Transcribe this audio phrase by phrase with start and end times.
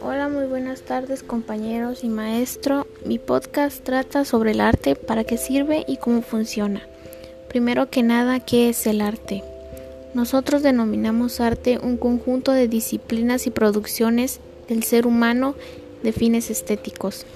[0.00, 2.86] Hola, muy buenas tardes compañeros y maestro.
[3.04, 6.86] Mi podcast trata sobre el arte, para qué sirve y cómo funciona.
[7.48, 9.42] Primero que nada, ¿qué es el arte?
[10.14, 15.56] Nosotros denominamos arte un conjunto de disciplinas y producciones del ser humano
[16.02, 17.26] de fines estéticos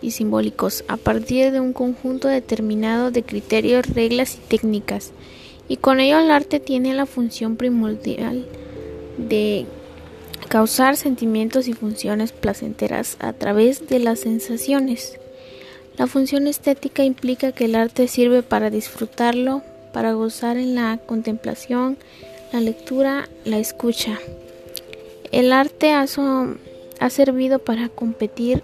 [0.00, 5.12] y simbólicos a partir de un conjunto determinado de criterios, reglas y técnicas.
[5.68, 8.46] Y con ello el arte tiene la función primordial
[9.16, 9.66] de
[10.48, 15.18] causar sentimientos y funciones placenteras a través de las sensaciones.
[15.96, 21.96] La función estética implica que el arte sirve para disfrutarlo, para gozar en la contemplación,
[22.52, 24.18] la lectura, la escucha.
[25.32, 26.04] El arte ha,
[27.00, 28.62] ha servido para competir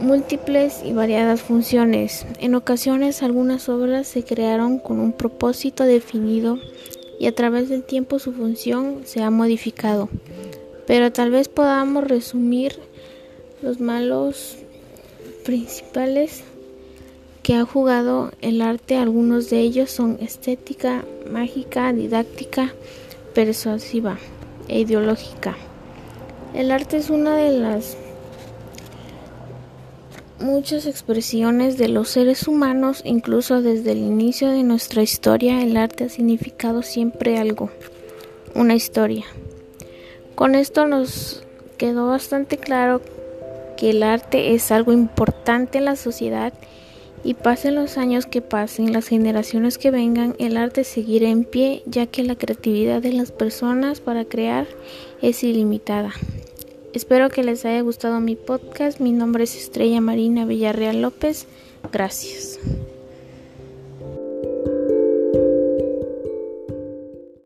[0.00, 2.26] múltiples y variadas funciones.
[2.40, 6.58] En ocasiones algunas obras se crearon con un propósito definido
[7.18, 10.08] y a través del tiempo su función se ha modificado.
[10.86, 12.78] Pero tal vez podamos resumir
[13.62, 14.56] los malos
[15.44, 16.42] principales
[17.42, 18.96] que ha jugado el arte.
[18.96, 22.72] Algunos de ellos son estética, mágica, didáctica,
[23.34, 24.18] persuasiva
[24.68, 25.56] e ideológica.
[26.54, 27.96] El arte es una de las
[30.40, 36.04] muchas expresiones de los seres humanos, incluso desde el inicio de nuestra historia, el arte
[36.04, 37.70] ha significado siempre algo,
[38.54, 39.24] una historia.
[40.34, 41.44] Con esto nos
[41.76, 43.02] quedó bastante claro
[43.76, 46.52] que el arte es algo importante en la sociedad
[47.22, 51.82] y pasen los años que pasen, las generaciones que vengan, el arte seguirá en pie
[51.86, 54.66] ya que la creatividad de las personas para crear
[55.20, 56.12] es ilimitada.
[56.92, 58.98] Espero que les haya gustado mi podcast.
[58.98, 61.46] Mi nombre es Estrella Marina Villarreal López.
[61.92, 62.58] Gracias.